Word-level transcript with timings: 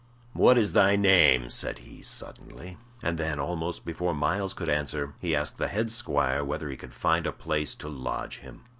"What 0.33 0.57
is 0.57 0.73
thy 0.73 0.95
name?" 0.95 1.51
said 1.51 1.77
he, 1.77 2.01
suddenly. 2.01 2.77
And 3.03 3.19
then, 3.19 3.39
almost 3.39 3.85
before 3.85 4.15
Myles 4.15 4.55
could 4.55 4.67
answer, 4.67 5.13
he 5.19 5.35
asked 5.35 5.59
the 5.59 5.67
head 5.67 5.91
squire 5.91 6.43
whether 6.43 6.71
he 6.71 6.75
could 6.75 6.95
find 6.95 7.27
a 7.27 7.31
place 7.31 7.75
to 7.75 7.87
lodge 7.87 8.39
him. 8.39 8.63